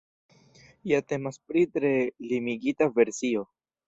[0.91, 1.91] Ja temas pri tre
[2.31, 3.45] limigita versio.